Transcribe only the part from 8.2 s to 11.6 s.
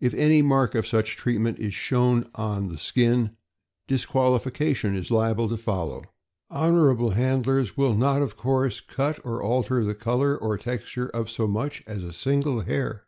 of course, cut or alter the color or texture of so